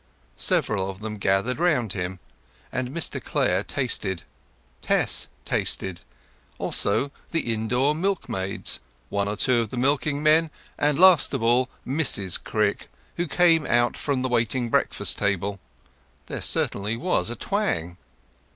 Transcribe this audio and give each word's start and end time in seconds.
Several 0.37 0.89
of 0.89 0.99
them 1.01 1.19
gathered 1.19 1.59
round 1.59 1.93
him; 1.93 2.19
and 2.71 2.89
Mr 2.89 3.23
Clare 3.23 3.61
tasted, 3.63 4.23
Tess 4.81 5.27
tasted, 5.45 6.01
also 6.57 7.11
the 7.31 7.43
other 7.43 7.49
indoor 7.51 7.93
milkmaids, 7.93 8.79
one 9.09 9.27
or 9.27 9.35
two 9.35 9.59
of 9.59 9.69
the 9.69 9.77
milking 9.77 10.23
men, 10.23 10.49
and 10.75 10.97
last 10.97 11.35
of 11.35 11.43
all 11.43 11.69
Mrs 11.85 12.43
Crick, 12.43 12.89
who 13.17 13.27
came 13.27 13.63
out 13.67 13.95
from 13.95 14.23
the 14.23 14.29
waiting 14.29 14.71
breakfast 14.71 15.19
table. 15.19 15.59
There 16.25 16.41
certainly 16.41 16.97
was 16.97 17.29
a 17.29 17.35
twang. 17.35 17.97